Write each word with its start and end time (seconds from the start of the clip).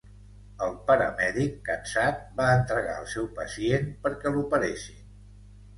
El 0.67 0.71
paramèdic, 0.87 1.59
cansat, 1.69 2.25
va 2.41 2.49
entregar 2.61 2.99
el 3.03 3.07
seu 3.15 3.29
pacient 3.39 3.91
perquè 4.07 4.35
l'operessin. 4.37 5.11